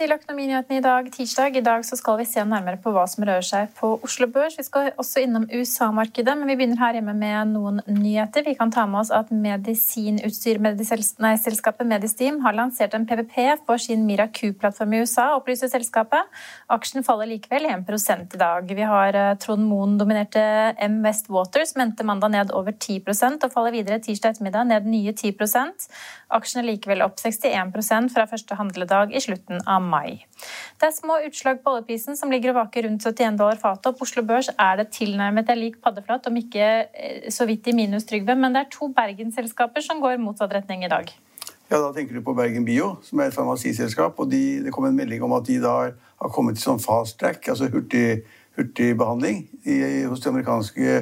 [0.00, 1.56] Til Økonominyhetene i dag, tirsdag.
[1.58, 4.56] I dag skal vi se nærmere på hva som rører seg på Oslo Børs.
[4.56, 8.42] Vi skal også innom USA-markedet, men vi begynner her hjemme med noen nyheter.
[8.46, 13.34] Vi kan ta med oss at medisinutstyrselskapet Medistim har lansert en PVP
[13.66, 16.24] for sin MiraQ-plattform i USA, opplyser selskapet.
[16.72, 17.84] Aksjen faller likevel 1
[18.38, 18.64] i dag.
[18.64, 23.52] Vi har eh, Trond Moen-dominerte M West Water, som endte mandag ned over 10% og
[23.52, 25.36] faller videre tirsdag ettermiddag ned nye 10
[26.30, 29.89] Aksjen er likevel opp 61% fra første handledag i slutten av mai.
[30.80, 33.96] Det er små utslag på oljeprisen som ligger og vaker rundt 71 dollar fatet.
[33.98, 37.76] På Oslo Børs er det tilnærmet en lik paddeflat, om ikke eh, så vidt i
[37.76, 38.36] minus, Trygve.
[38.38, 41.12] Men det er to Bergen-selskaper som går motsatt retning i dag.
[41.70, 44.18] Ja, Da tenker du på Bergen Bio, som er et farmasiselskap.
[44.18, 47.18] og de, Det kom en melding om at de da har kommet til sånn fast
[47.20, 48.22] track, altså hurtig,
[48.58, 50.96] hurtig behandling, i, hos de amerikanske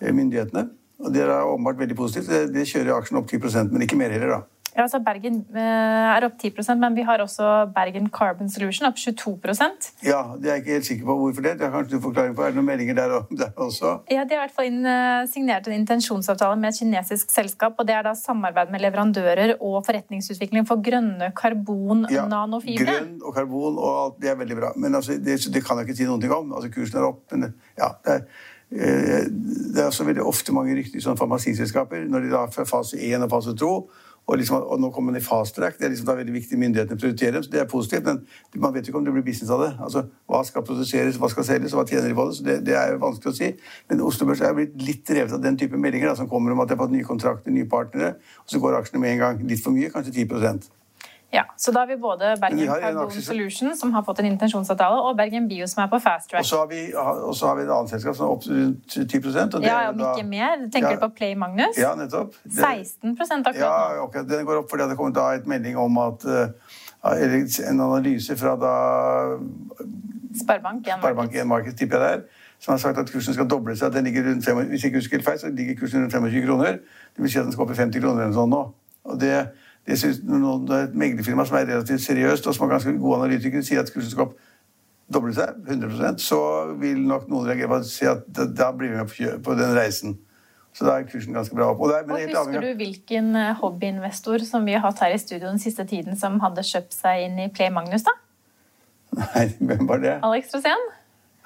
[0.00, 0.68] eh, myndighetene.
[1.00, 2.28] Og Det er åpenbart veldig positivt.
[2.28, 4.28] Det, det kjører aksjen opp 10 men ikke mer heller.
[4.28, 4.59] da.
[4.76, 8.98] Ja, altså Bergen eh, er opp 10% men vi har også Bergen Carbon Solution opp
[9.00, 11.56] 22% Ja, det er jeg ikke helt sikker på hvorfor det.
[11.58, 12.44] Det er kanskje du forklaring på.
[12.44, 13.96] Er det noen meldinger der, der, også?
[14.10, 17.74] Ja, De har i hvert fall eh, signert en intensjonsavtale med et kinesisk selskap.
[17.78, 22.26] og Det er da samarbeid med leverandører og forretningsutvikling for grønne karbon ja.
[22.28, 24.70] Grønn og karbon og alt, det er veldig bra.
[24.76, 26.54] Men altså, det, det, kan jeg ikke si noen ting om.
[26.54, 27.24] Altså, Kursen er opp.
[27.32, 28.22] Men ja, det er,
[28.70, 32.06] eh, det er også veldig ofte mange rykter i sånne farmasiselskaper.
[32.10, 33.74] Når de da fra fase 1 og fase 2
[34.30, 35.78] og, liksom, og, nå kommer man i fast track.
[35.78, 37.42] Det er liksom da veldig viktig myndighetene prioriterer.
[37.42, 38.20] så Det er positivt, men
[38.62, 39.70] man vet jo ikke om det blir business av det.
[39.82, 42.36] Altså, Hva skal produseres, hva skal selges, og hva tjener de på det?
[42.38, 43.52] så det, det, er jo vanskelig å si.
[43.90, 46.62] Men Oslo Børs er blitt litt drevet av den type meldinger da, som kommer om
[46.62, 48.14] at de har fått nye kontrakter, nye partnere,
[48.44, 49.48] og så går aksjene med en gang.
[49.50, 50.79] Litt for mye, kanskje 10
[51.32, 55.16] ja, så da har vi både Bergen Carbon Solution, som har fått en intensjonsavtale, og
[55.16, 56.42] Bergen Bio, som er på fast track.
[56.42, 59.54] Og så har vi, har vi et annet selskap som er opp rundt 10 og
[59.54, 60.56] det Ja, om ikke mer.
[60.72, 61.78] Tenker ja, du på Play Magnus?
[61.78, 62.34] Ja, nettopp.
[62.42, 63.54] Det, 16 akkurat nå.
[63.62, 64.26] Ja, okay.
[64.26, 66.50] Den går opp fordi det kom da et melding om at uh,
[67.70, 68.74] En analyse fra da
[70.42, 73.76] Sparebank 1 Sparebank 1 Markets, tipper jeg der, som har sagt at kursen skal doble
[73.76, 73.94] seg.
[73.94, 76.82] Den ligger rundt 25, hvis ikke husker feil, så ligger kursen rundt 25 kroner.
[77.16, 78.62] Det vil si at den skal opp i 50 kroner eller noe sånt nå.
[79.10, 79.34] Og det
[79.88, 83.20] jeg synes noen, det et meglerfirma som er relativt seriøst, og som har ganske gode
[83.22, 84.32] analytikere, sier at kursen skal
[85.10, 86.40] doble seg 100% så
[86.80, 90.18] vil nok noen reagere på å si at da, blir vi med på, den reisen.
[90.76, 91.82] Så da er kursen ganske bra opp.
[91.82, 95.48] Og, er, og Husker du hvilken eh, hobbyinvestor som vi har hatt her i studio
[95.48, 98.14] den siste tiden, som hadde kjøpt seg inn i Play Magnus, da?
[99.18, 100.16] Nei, hvem var det?
[100.26, 100.90] Alex Rosén?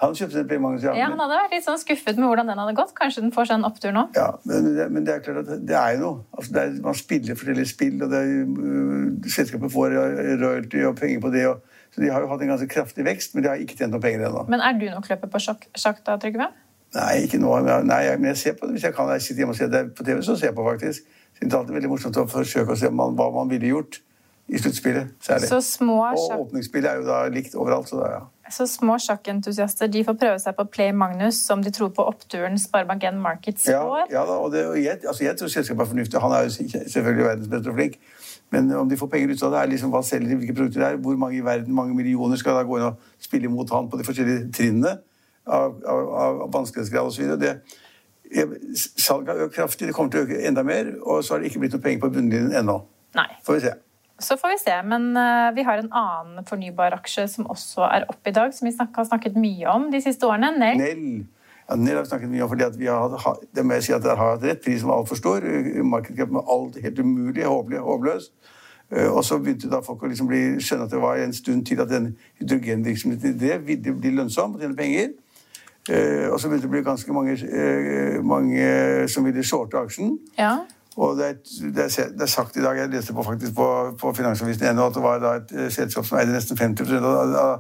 [0.03, 0.95] Han kjøpte en Play Magnus, ja.
[1.07, 2.91] Han hadde vært litt sånn skuffet med hvordan den hadde gått.
[2.99, 4.09] Kanskje den får seg en opptur nå?
[4.17, 6.25] Ja, men det, men det er klart at det er jo noe.
[6.35, 9.95] Altså, er, man spiller forskjellige spill, og det er, uh, selskapet får
[10.43, 11.47] royalty og penger på det.
[11.53, 13.95] Og, så De har jo hatt en ganske kraftig vekst, men de har ikke tjent
[13.95, 14.45] noen penger ennå.
[14.51, 16.51] Men er du nok løper på sjakk da, Trygve?
[16.95, 17.55] Nei, ikke nå.
[17.87, 19.11] Nei, men jeg ser på det hvis jeg kan.
[19.15, 21.07] Jeg sitter hjemme og ser det på TV, så ser jeg på faktisk.
[21.35, 23.99] Så det er alltid veldig morsomt å forsøke å se hva man ville gjort
[24.47, 25.15] i sluttspillet.
[25.23, 25.49] særlig.
[25.51, 26.39] Så små sjakk...
[26.39, 27.91] Og åpningsspillet er jo da likt overalt.
[27.91, 28.23] Så, da, ja.
[28.53, 32.59] Så små sjakkentusiaster de får prøve seg på Play Magnus, som de tror på oppturen
[32.61, 33.69] Sparebank1 Markets.
[33.71, 33.81] Ja,
[34.11, 36.21] ja da, og, det, og jeg, altså jeg, tror selskapet er fornuftig.
[36.21, 36.51] Han er jo
[36.93, 37.97] selvfølgelig verdensmester og flink.
[38.53, 40.83] Men om de får penger ut av det, er liksom hva selger de, hvilke produkter
[40.83, 43.73] det er, hvor mange i verden, mange millioner skal da gå inn og spille imot
[43.75, 44.93] han på de forskjellige trinnene
[45.47, 47.49] av, av, av vanskelighetsgrad osv.
[49.01, 51.51] Salget har økt kraftig, det kommer til å øke enda mer, og så har det
[51.51, 52.79] ikke blitt noe penger på bunnlinjen ennå.
[53.47, 53.75] Får vi se.
[54.19, 54.75] Så får vi se.
[54.87, 58.69] Men uh, vi har en annen fornybar aksje som også er oppe i dag, som
[58.69, 60.53] vi har snakket mye om de siste årene.
[60.59, 60.79] Nell.
[60.79, 61.25] Nell.
[61.69, 63.97] Ja, Nell har vi snakket mye om, fordi at vi har, det må jeg si
[63.97, 64.63] at dere har hatt rett.
[64.63, 65.47] Prisen var altfor stor.
[65.83, 67.83] Markedscapen var alt helt umulig, håpløs.
[67.89, 68.31] håpløs.
[68.93, 71.67] Uh, og så begynte da folk å liksom bli, skjønne at det var en stund
[71.67, 75.15] til at den hydrogenvirksomheten de drev, ville bli lønnsom og tjene penger.
[75.85, 77.35] Og så begynte det å bli ganske mange,
[78.25, 80.15] mange som ville shorte aksjen.
[80.39, 80.63] Ja.
[80.97, 81.37] Og det er,
[81.75, 83.69] det, er, det er, sagt i dag, jeg leste på, faktisk på,
[84.01, 87.55] på Finansavisen ennå, at det var et uh, selskap som eide nesten 50 av, av,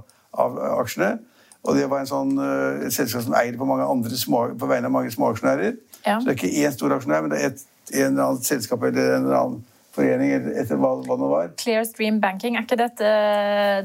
[0.44, 1.16] av, aksjene.
[1.64, 4.70] Og det var en sånn, uh, et selskap som eier på, mange andre små, på
[4.70, 5.78] vegne av mange småaksjonærer.
[6.04, 6.18] Ja.
[6.20, 8.86] Så det er ikke én stor aksjonær, men det er et, en eller annen selskap
[8.86, 9.62] eller en eller annen
[9.94, 11.50] forening etter hva, hva det var.
[11.60, 13.10] Clear Stream Banking, er ikke dette,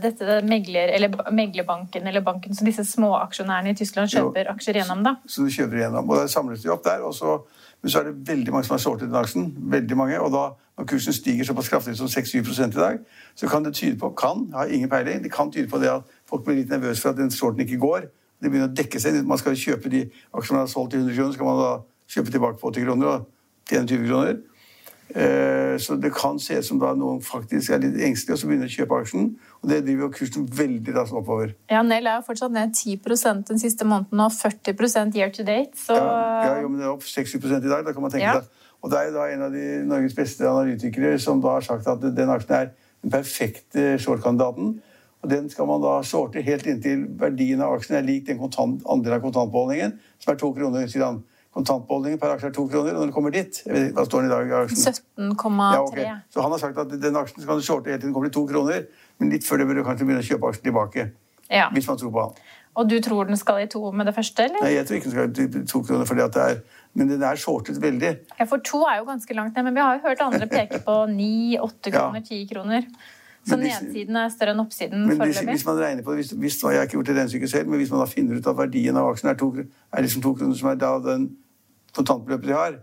[0.04, 5.04] dette megler, eller meglerbanken eller banken som disse småaksjonærene i Tyskland kjøper jo, aksjer gjennom?
[5.06, 5.16] da?
[5.30, 7.06] Så de kjøper gjennom, og det samles de opp der.
[7.06, 7.38] og så
[7.82, 9.54] men så er det veldig mange som har shortet den aksjen.
[9.58, 13.00] veldig mange, Og da, når kursen stiger såpass kraftig som 6-7 i dag,
[13.36, 15.90] så kan det tyde på kan, jeg har ingen peiling, det kan tyde på det
[15.90, 18.00] at folk blir litt nervøse for at den shorten ikke går.
[18.42, 19.26] Det begynner å dekke seg.
[19.28, 21.72] Man skal kjøpe de aksjene man har solgt til 100 kroner, så kan man da
[22.10, 23.28] kjøpe tilbake på 80 kroner og
[23.70, 24.38] tjene 20 kroner.
[25.10, 28.70] Så det kan se ut som da noen faktisk er litt engstelige og så begynner
[28.70, 29.30] å kjøpe aksjen.
[29.64, 31.56] Og det driver jo kursen veldig raskt oppover.
[31.72, 33.00] Ja, Nell er jo fortsatt ned 10
[33.50, 35.74] den siste måneden og 40 year to date.
[35.80, 35.98] Så...
[35.98, 37.88] Ja, ja men det er opp 6-7 i dag.
[37.88, 38.38] Da kan man tenke ja.
[38.44, 38.68] det.
[38.80, 41.90] Og det er jo da en av de Norges beste analytikere som da har sagt
[41.92, 42.70] at den aksjen er
[43.04, 44.78] den perfekte short-kandidaten.
[45.20, 48.86] Og den skal man da shorte helt inntil verdien av aksjen er lik den kontant,
[48.88, 51.20] andre av kontantbeholdningen, som er to kroner, sier han.
[51.56, 54.30] Kontantbeholdningen per aksje er to kroner, og når du kommer dit vet, Hva står den
[54.30, 54.52] i dag?
[54.60, 55.00] aksjen?
[55.24, 55.72] 17,3.
[55.74, 56.12] Ja, okay.
[56.30, 58.38] Så han har sagt at den aksjen skal du shorte helt til den kommer til
[58.38, 58.86] to kroner,
[59.18, 61.10] men litt før det bør du kanskje begynne å kjøpe aksjen tilbake.
[61.50, 61.72] Ja.
[61.74, 62.42] Hvis man tror på han.
[62.78, 64.62] Og du tror den skal i to med det første, eller?
[64.62, 66.62] Nei, jeg tror ikke den skal i to kroner, fordi at det er
[66.98, 68.12] men den er shortet veldig.
[68.40, 70.82] Ja, For to er jo ganske langt ned, men vi har jo hørt andre peke
[70.86, 72.50] på ni, åtte kroner, ti ja.
[72.50, 72.88] kroner.
[73.48, 75.46] Så de, nedsiden er større enn oppsiden foreløpig?
[75.54, 77.82] Hvis man regner på det, hvis, hvis, Jeg har ikke gjort det regnestykket selv, men
[77.82, 80.56] hvis man da finner ut at verdien av aksjen er, to, er liksom to kroner,
[80.60, 81.30] som er da den
[81.96, 82.80] kontantbeløpet de har,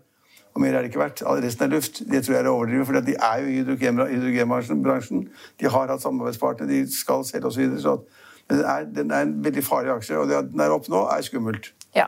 [0.56, 1.20] og mer er det ikke verdt.
[1.44, 2.00] Resten er luft.
[2.08, 5.26] Det tror jeg er å overdrive, for de er jo i hydrogenbransjen.
[5.60, 7.66] De har hatt samarbeidspartnere, de skal selge osv.
[7.76, 7.96] Så, så
[8.48, 10.88] men den er, den er, en veldig farlig aksje, og det at den er opp
[10.88, 11.72] nå, er skummelt.
[11.96, 12.06] Ja.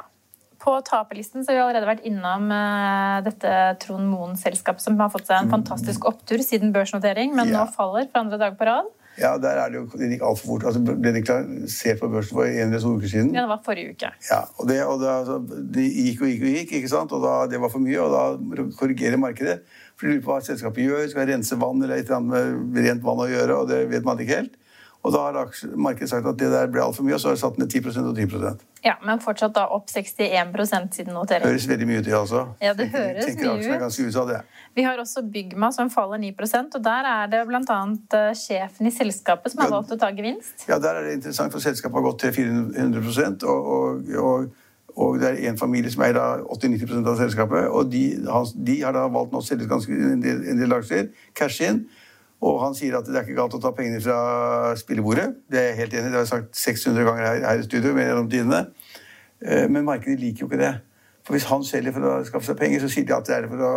[0.69, 5.31] På taperlisten så har vi allerede vært innom uh, dette Trond Moen-selskapet, som har fått
[5.31, 7.63] seg en fantastisk opptur siden børsnotering, men ja.
[7.63, 8.91] nå faller for andre dag på rad.
[9.19, 10.67] Ja, der er det jo, det gikk altfor fort.
[10.69, 13.33] Altså, ble det klarsert på børsen for en eller to uker siden?
[13.35, 14.13] Ja, det var forrige uke.
[14.29, 15.39] Ja, og Det, og det, altså,
[15.75, 17.17] det gikk og gikk og gikk, ikke sant?
[17.17, 18.05] og da, det var for mye.
[18.05, 19.59] Og da korrigerer markedet.
[19.97, 21.09] For de lurer på hva selskapet gjør.
[21.11, 23.59] Skal rense vann eller et eller annet med rent vann å gjøre?
[23.59, 24.59] og Det vet man ikke helt.
[25.07, 27.41] Og da har markedet sagt at det der ble altfor mye, og så har det
[27.41, 31.47] satt ned 10 og 10% Ja, Men fortsatt da opp 61 siden notering.
[31.47, 32.45] Høres veldig mye ut, det altså.
[32.63, 33.81] Ja, det høres tenker, tenker mye ut.
[33.85, 34.41] Ganske ut av det.
[34.75, 37.81] Vi har også Bygma som faller 9% og der er det bl.a.
[38.19, 40.67] Eh, sjefen i selskapet som har valgt å ta gevinst.
[40.69, 44.65] Ja, der er det interessant, for selskapet har gått til 400 og, og, og
[44.99, 47.69] og det er en familie som eier 80-90% av selskapet.
[47.71, 48.03] Og de,
[48.67, 51.85] de, har da valgt nå å selge ganske en del, en del aksjer, cash in.
[52.45, 55.27] Og han sier at det er ikke galt å ta pengene fra spillebordet.
[55.51, 56.13] Det er jeg helt enig i.
[56.13, 58.61] Det har jeg sagt 600 ganger her, her i studio gjennom tidene.
[59.43, 60.75] Eh, men markedet liker jo ikke det.
[61.27, 63.49] For hvis han selger for å skaffe seg penger, så sier de at det er
[63.51, 63.73] for å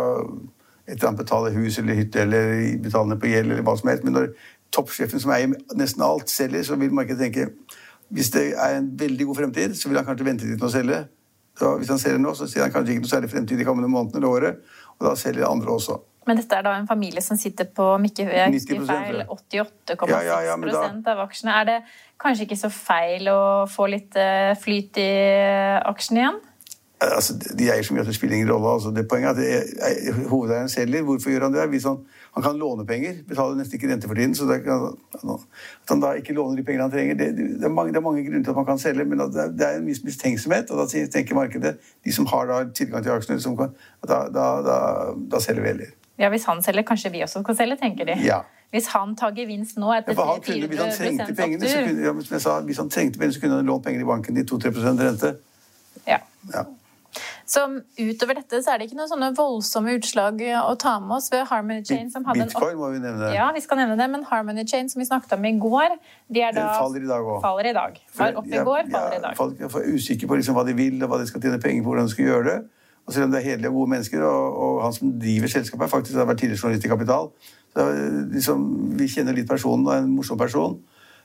[0.82, 3.90] et eller annet betale hus eller hytte eller betale ned på gjeld eller hva som
[3.90, 4.06] helst.
[4.06, 4.30] Men når
[4.74, 7.50] toppsjefen som eier nesten alt, selger, så vil markedet tenke
[8.12, 10.72] hvis det er en veldig god fremtid, så vil han kanskje vente litt med å
[10.72, 10.98] selge.
[11.60, 13.88] Da, hvis han selger nå, så sier han kanskje ikke noe særlig fremtid de kommende
[13.92, 14.74] månedene eller året.
[14.98, 15.96] Og da selger andre også.
[16.28, 20.20] Men dette er da en familie som sitter på Mikke jeg husker feil, 88,6 ja,
[20.28, 21.14] ja, ja, da...
[21.14, 21.56] av aksjene.
[21.58, 21.78] Er det
[22.22, 25.10] kanskje ikke så feil å få litt eh, flyt i
[25.90, 26.40] aksjene igjen?
[27.02, 28.74] Altså, de eier så mye at det spiller ingen rolle.
[28.76, 31.02] Altså, det Poenget er at hovedeieren selger.
[31.02, 31.64] Hvorfor gjør han det?
[31.72, 31.96] Hvis han,
[32.34, 34.34] han kan låne penger, betaler nesten ikke rente for tiden.
[34.38, 34.84] så kan,
[35.82, 38.06] At han da ikke låner de pengene han trenger, det, det, er mange, det, er
[38.06, 39.04] mange, grunner til at man kan selge.
[39.04, 41.74] Men det er, det er en viss mistenksomhet, og da tenker markedet,
[42.04, 43.74] de som har da tilgang til aksjene, kan,
[44.06, 44.78] da, da, da,
[45.34, 45.92] da selger vi heller.
[46.18, 48.18] Ja, Hvis han selger, kanskje vi også skal selge, tenker de.
[48.24, 48.42] Ja.
[48.72, 52.12] Hvis han tar gevinst nå etter ja, 4 hvis han trengte pengene, så kunne, ja,
[52.24, 54.44] som jeg sa, hvis han trengte pengene, så kunne han lånt penger i banken i
[54.48, 55.34] 2-3 rente.
[56.08, 56.22] Ja.
[56.54, 56.64] ja.
[57.52, 57.64] Så
[57.98, 61.44] utover dette så er det ikke noen sånne voldsomme utslag å ta med oss ved
[61.50, 62.08] Harmony Chain.
[62.12, 63.28] som hadde Bitcoin må vi nevne.
[63.34, 65.98] Ja, vi skal nevne det, men Harmony Chain som vi snakket om i går,
[66.32, 67.42] de er da faller i dag òg.
[67.44, 67.98] Faller i dag.
[68.16, 69.36] Var oppe i går, faller i dag.
[69.36, 71.92] Folk er usikre på liksom hva de vil, og hva de skal tjene penger på,
[71.92, 72.56] hvordan de skal gjøre det.
[73.06, 75.90] Og selv om det er hederlige og gode mennesker, og, og han som driver selskapet,
[75.90, 77.28] faktisk har vært tidligere journalist i Kapital
[77.72, 77.86] så
[78.32, 78.64] liksom,
[78.98, 80.80] Vi kjenner litt personen og er en morsom person.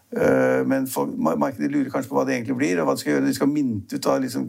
[0.07, 0.85] Uh, men
[1.19, 3.25] markedet lurer kanskje på hva det egentlig blir, og hva de skal gjøre.
[3.27, 4.45] De skal minte ut av liksom,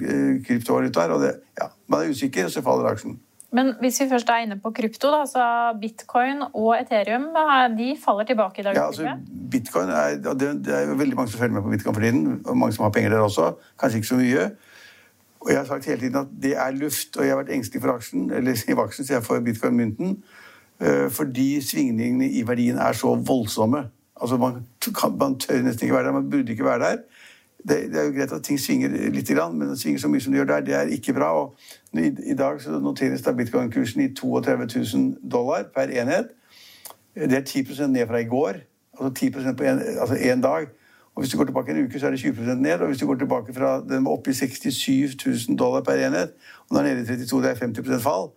[0.47, 1.15] kryptovalutaer.
[1.17, 3.19] og det, ja, Man er usikker, og så faller aksjen.
[3.53, 5.45] Men hvis vi først er inne på krypto, da, så
[5.81, 7.31] bitcoin og Ethereum
[7.79, 8.77] de faller tilbake i dag?
[8.77, 9.15] Ja, altså,
[9.51, 12.43] bitcoin er, det, er jo veldig mange som følger med på bitcoin for tiden.
[12.45, 13.55] og Mange som har penger der også.
[13.81, 14.51] Kanskje ikke så mye.
[15.41, 17.83] Og jeg har sagt hele tiden at det er luft, og jeg har vært engstelig
[17.83, 20.19] for aksjen, eller i aksjen, så jeg får bitcoin-mynten,
[20.81, 23.87] eh, fordi svingningene i verdien er så voldsomme.
[24.21, 24.63] Altså, man,
[25.21, 26.13] man tør nesten ikke være der.
[26.13, 26.97] Man burde ikke være der
[27.69, 30.33] det, det, er jo greit at ting svinger litt, men det svinger så mye som
[30.33, 31.31] det gjør der, det er ikke bra.
[31.43, 31.57] Og
[31.93, 36.31] i, i dag så noteres da bitcoin-kursen i 32 000 dollar per enhet.
[37.15, 38.61] Det er 10% ned fra i går.
[39.01, 40.69] Altså 10% på én altså dag.
[41.19, 42.81] Og Hvis du går tilbake en uke, så er det 20% ned.
[42.81, 45.17] Og hvis du går tilbake fra den var oppe i 67
[45.49, 46.37] 000 dollar per enhet,
[46.69, 48.29] og nå er nede i 32 det er 50% fall,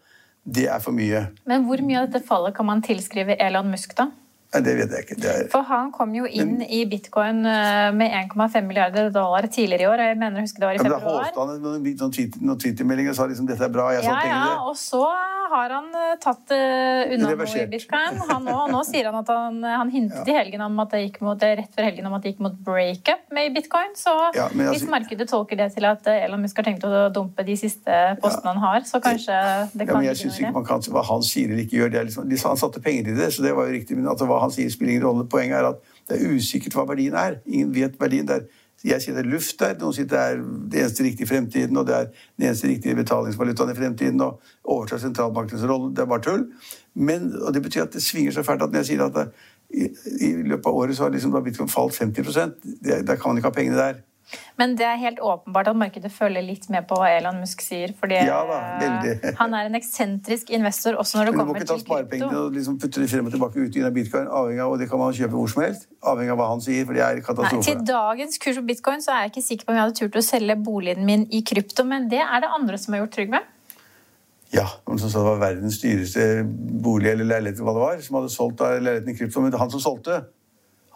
[0.56, 1.28] det er for mye.
[1.46, 4.08] Men hvor mye av dette fallet kan man tilskrive Elon Musk, da?
[4.52, 5.18] Nei, Det vet jeg ikke.
[5.32, 5.46] Er...
[5.52, 6.68] For han kom jo inn Men...
[6.68, 10.02] i bitcoin eh, med 1,5 milliarder dollar tidligere i år.
[10.02, 11.02] og jeg mener jeg husker det var i februar.
[11.02, 13.92] Ja, da holdt han noen Twitter-meldinger og sa liksom dette er bra.
[13.96, 15.06] jeg ja, ja, og så
[15.52, 18.20] har han eh, tatt uh, unna noe i bitcoin.
[18.30, 20.34] Han nå, nå sier han at han, han hintet ja.
[20.34, 22.60] i helgen om at det gikk mot, rett før helgen om at det gikk mot
[22.68, 23.96] breakup med bitcoin.
[24.00, 24.68] Så ja, altså...
[24.74, 28.56] hvis markedet tolker det til at Elon Musk har tenkt å dumpe de siste postene
[28.56, 29.40] han har, så kanskje
[29.76, 31.96] det kan ja, men Jeg synes ikke man kan hva han sier eller ikke gjør.
[31.96, 34.00] Det liksom, han satte penger i det, så det var jo riktig.
[34.00, 35.28] Men at han sier, spiller ingen rolle.
[35.30, 37.40] Poenget er at det er usikkert hva verdien er.
[37.46, 38.28] Ingen vet verdien.
[38.28, 38.48] der.
[38.84, 41.78] Jeg sier det er luft der, noen sier det er det eneste riktige i fremtiden,
[41.78, 45.92] og det er den eneste riktige betalingsvalutaen i fremtiden, og overtar sentralbankens rolle.
[45.94, 46.48] Det er bare tull.
[46.96, 49.28] Men, og Det betyr at det svinger så fælt at når jeg sier at det,
[49.72, 49.88] i,
[50.28, 53.38] i, løpet av året så har liksom, da bitcoin falt 50 det, Da kan man
[53.38, 54.02] ikke ha pengene der.
[54.60, 57.94] Men det er helt åpenbart at markedet følger litt med på hva Elon Musk sier.
[58.00, 58.58] fordi ja, da,
[59.40, 61.78] han er en eksentrisk investor også når det kommer til krypto.
[61.78, 64.28] Du må ikke ta sparepengene og liksom putte de frem og tilbake ut av bitcoin,
[64.42, 65.88] avhengig av, og det kan man kjøpe hvor som helst.
[66.12, 67.62] Avhengig av hva han sier, for det er katastrofe.
[67.62, 70.00] Nei, til dagens kurs på bitcoin så er jeg ikke sikker på om jeg hadde
[70.02, 73.16] turt å selge boligen min i krypto, men det er det andre som har gjort,
[73.18, 73.50] trygg med.
[74.52, 76.44] Ja, noen som sa det var verdens dyreste
[76.84, 79.44] bolig eller leilighet, hva det var, som hadde solgt leiligheten i krypto.
[79.44, 80.18] Men han som solgte,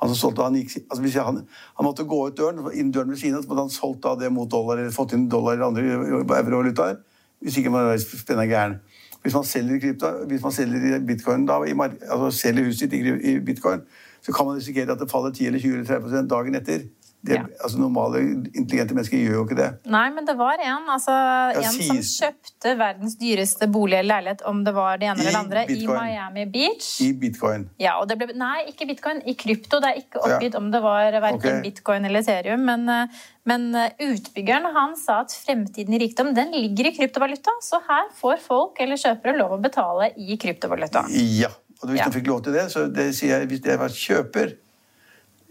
[0.02, 3.38] han solgte, han, gikk, altså han, han, måtte gå ut døren, inn døren ved siden
[3.38, 7.00] av, så måtte han solgt det mot dollar, eller fått inn dollar eller andre eurovalutaer.
[7.44, 8.80] Hvis ikke man er spenna gæren.
[9.24, 13.82] Hvis man selger krypto, hvis man selger bitcoin, da, altså selger huset sitt i bitcoin,
[14.22, 16.86] så kan man risikere at det faller 10 eller 20 eller 30% dagen etter.
[17.26, 17.46] Det, ja.
[17.64, 18.22] altså Normale,
[18.54, 19.70] intelligente mennesker gjør jo ikke det.
[19.90, 21.16] Nei, men det var en, altså,
[21.58, 25.40] en som kjøpte verdens dyreste bolig eller leilighet, om det var det ene eller det
[25.40, 25.96] andre, bitcoin.
[25.96, 26.90] i Miami Beach.
[27.02, 27.66] I bitcoin.
[27.82, 29.24] Ja, og det ble, Nei, ikke bitcoin.
[29.26, 29.82] I krypto.
[29.82, 30.62] Det er ikke oppgitt ja.
[30.62, 31.62] om det var verken okay.
[31.66, 32.66] bitcoin eller Ethereum.
[32.68, 37.58] Men, eh, men, eh, utbyggeren han sa at fremtiden i rikdom den ligger i kryptovaluta.
[37.66, 41.08] Så her får folk eller kjøpere lov å betale i kryptovaluta.
[41.40, 41.52] Ja.
[41.82, 42.08] Og hvis ja.
[42.08, 44.56] de fikk lov til det, så det sier jeg, hvis jeg var kjøper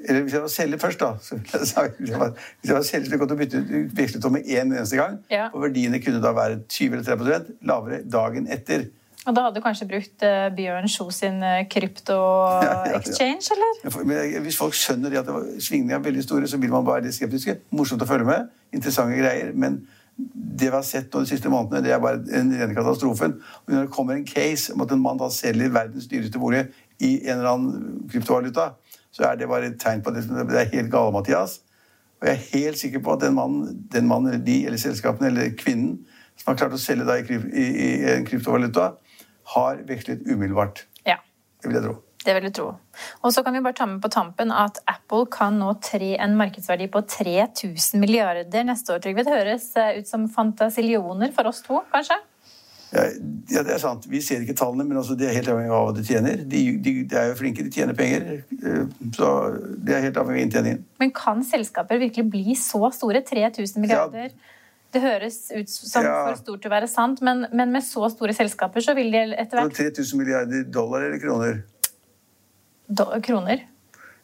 [0.09, 1.37] eller hvis jeg var selger først, da så
[1.99, 3.63] Hvis jeg var, hvis jeg var selger, så kunne jeg bytte
[3.97, 5.19] vekslet om med én en eneste gang.
[5.31, 5.49] Ja.
[5.53, 8.85] Og verdiene kunne da være 20 eller 30 lavere dagen etter.
[9.25, 14.05] Og da hadde du kanskje brukt uh, Bjørn Sjo sin uh, krypto-exchange, ja, ja, eller?
[14.05, 15.31] Men hvis folk skjønner at
[15.65, 17.57] svingningene er veldig store, så vil man være litt skeptiske.
[17.73, 18.53] Morsomt å følge med.
[18.77, 19.55] Interessante greier.
[19.57, 19.81] Men
[20.17, 23.39] det vi har sett de siste månedene, det er bare den rene katastrofen.
[23.65, 26.67] Og når det kommer en case om at en mann da selger verdens dyreste bolig
[27.01, 28.75] i en eller annen kryptovaluta,
[29.15, 30.27] så er det bare et tegn på det.
[30.27, 31.61] Det er helt gale, Mathias.
[32.21, 35.31] Og jeg er helt sikker på at den mannen, den mannen eller de, eller selskapene
[35.31, 36.01] eller kvinnen
[36.41, 38.95] som har klart å selge deg i, i, i, en kryptovaluta,
[39.55, 40.83] har vekslet umiddelbart.
[41.07, 41.21] Ja.
[41.63, 41.95] Det vil jeg tro.
[42.25, 42.67] Det vil jeg tro.
[43.23, 46.39] Og så kan vi bare ta med på tampen at Apple kan nå tre, en
[46.41, 49.05] markedsverdi på 3000 milliarder neste år.
[49.05, 49.27] Trygve.
[49.27, 52.19] Det høres eh, ut som fantasillioner for oss to, kanskje?
[52.95, 54.07] Ja, det er sant.
[54.07, 56.43] Vi ser ikke tallene, men altså, det er helt avhengig av hva de tjener.
[56.47, 58.45] De, de, de, er jo flinke, de tjener penger.
[58.55, 58.85] Eh,
[59.17, 59.31] så
[59.83, 60.85] det er helt avhengig av inntjeningen.
[61.03, 63.25] Men kan selskaper virkelig bli så store?
[63.27, 64.31] 3000 milliarder?
[64.31, 64.61] Ja.
[64.95, 66.15] Det høres ut som ja.
[66.29, 69.25] for stort til å være sant, men, men, med så store selskaper så vil de
[69.43, 71.65] etter hvert 3000 milliarder dollar eller kroner?
[72.87, 73.67] Do kroner?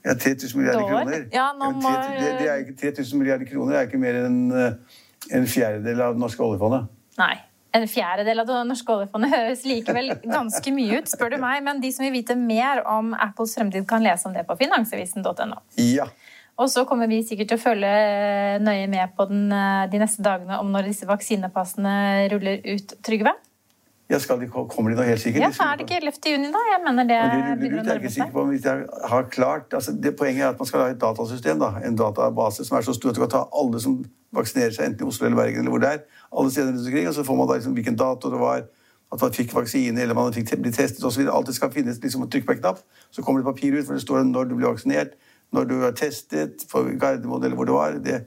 [0.06, 1.02] Ja, 3000 milliarder dollar?
[1.10, 1.26] kroner.
[1.34, 1.90] Ja, nå må...
[2.14, 4.98] det, det er ikke, 3000 milliarder kroner er ikke mer enn eh,
[5.34, 6.86] en fjerdedel av det norske oljefondet.
[7.18, 7.34] Nei.
[7.76, 11.60] En fjerdedel av det norske oljefondet høres likevel ganske mye ut, spør du meg.
[11.66, 15.60] Men de som vil vite mer om Apples fremtid, kan lese om det på finansavisen.no.
[15.84, 16.08] Ja.
[16.60, 17.92] Og så kommer vi sikkert til å følge
[18.60, 19.46] nøye med på den,
[19.92, 21.94] de neste dagene om når disse vaksinepassene
[22.32, 23.32] ruller ut, Trygve?
[24.10, 25.44] Ja, skal de, Kommer de nå helt sikkert?
[25.44, 26.18] Ja, så Er det ikke 11.
[26.32, 26.60] juni, da?
[26.72, 27.18] Jeg mener det
[27.60, 28.32] begynner å nærme seg.
[28.34, 31.60] På, om jeg har klart, altså det Poenget er at man skal ha et datasystem,
[31.62, 34.00] da, en database som er så stor at du kan ta alle som
[34.36, 37.08] vaksinerer seg, enten i Oslo eller Bergen eller hvor det er, alle steder rundt omkring,
[37.08, 38.66] og så får man da liksom hvilken dato det var,
[39.10, 41.24] at man fikk vaksine eller man fikk bli testet osv.
[41.26, 42.84] Alt det skal finnes liksom å trykke på en knapp.
[43.10, 45.16] Så kommer det papir ut hvor det står når du blir vaksinert,
[45.50, 47.98] når du er testet, på Gardermoen eller hvor det var.
[47.98, 48.20] det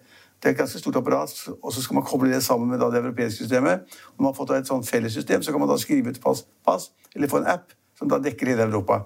[0.44, 1.32] det er et ganske stort apparat,
[1.64, 3.80] og så skal man koble det sammen med det europeiske systemet.
[4.18, 6.90] Når man har fått et sånt fellessystem, så kan man da skrive ut pass, pass,
[7.16, 9.06] eller få en app som da dekker hele Europa.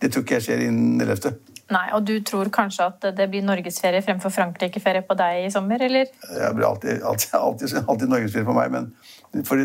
[0.00, 1.34] Det tror ikke jeg skjer innen 11.
[1.70, 5.82] Nei, Og du tror kanskje at det blir norgesferie fremfor Frankrike-ferie på deg i sommer,
[5.86, 6.10] eller?
[6.10, 9.62] Det blir alltid, alltid, alltid, alltid norgesferie på meg, men, for,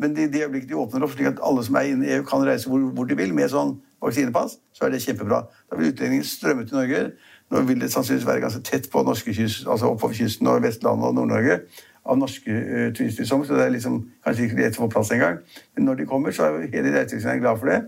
[0.00, 2.24] men de, de øyeblikket de åpner opp slik at alle som er inne i EU,
[2.28, 5.44] kan reise hvor, hvor de vil med sånn vaksinepass, så er det kjempebra.
[5.70, 7.04] Da vil utlendingen strømme til Norge.
[7.52, 11.14] Nå vil det sannsynligvis være ganske tett på kyst, altså oppover kysten og Vestlandet og
[11.14, 11.60] Nord-Norge
[12.02, 15.38] av norske uh, turister, så det er liksom kanskje ikke lett å få plass engang.
[15.76, 17.82] Men når de kommer, så er hele reisevirksomheten glad for det.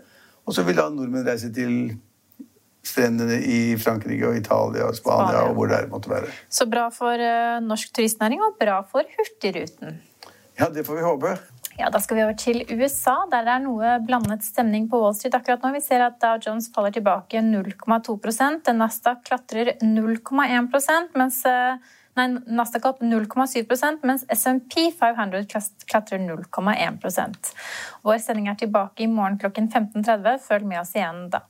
[0.44, 1.96] Og så vil da nordmenn reise til
[2.88, 5.48] strendene i Frankrike og Italia og Spania, Spania.
[5.48, 6.32] og hvor det måtte være.
[6.52, 10.00] Så bra for uh, norsk turistnæring og bra for Hurtigruten.
[10.58, 11.36] Ja, det får vi håpe.
[11.78, 15.14] Ja, Da skal vi over til USA, der det er noe blandet stemning på Wall
[15.18, 15.72] Street akkurat nå.
[15.74, 21.76] Vi ser at Dow Jones faller tilbake 0,2% Nasdaq klatrer 0,1 mens eh,
[22.14, 25.48] Nei, Nasdaq opp 0,7% mens SMP 500
[25.90, 27.50] klatrer 0,1
[28.06, 30.38] Vår sending er tilbake i morgen klokken 15.30.
[30.46, 31.42] Følg med oss igjen da.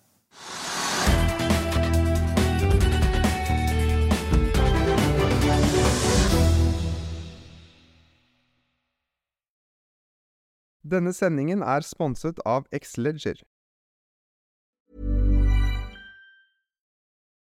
[10.95, 13.41] Denne sendingen er sponset av Xleger.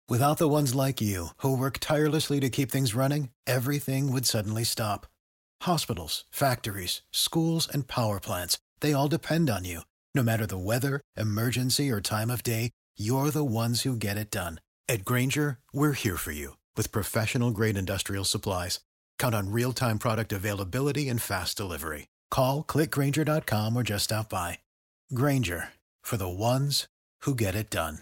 [0.09, 4.63] Without the ones like you, who work tirelessly to keep things running, everything would suddenly
[4.63, 5.07] stop.
[5.63, 9.81] Hospitals, factories, schools, and power plants, they all depend on you.
[10.15, 14.31] No matter the weather, emergency, or time of day, you're the ones who get it
[14.31, 14.61] done.
[14.89, 18.81] At Granger, we're here for you with professional grade industrial supplies.
[19.19, 22.12] Count on real time product availability and fast delivery.
[22.33, 24.59] Call clickgranger.com or just stop by.
[25.12, 25.69] Granger
[26.03, 26.87] for the ones
[27.27, 27.99] who get it done.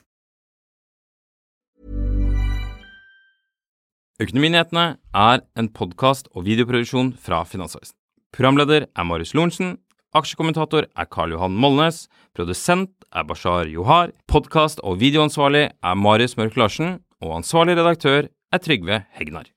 [4.21, 7.97] Økonominyhetene er en podkast og videoproduksjon fra Finansavisen.
[8.37, 9.79] Programleder er Marius Lorentzen.
[10.15, 12.05] Aksjekommentator er Karl Johan Molnes.
[12.37, 14.13] Produsent er Bashar Johar.
[14.29, 17.01] Podkast- og videoansvarlig er Marius Mørk Larsen.
[17.25, 19.49] Og ansvarlig redaktør er Trygve Hegnar.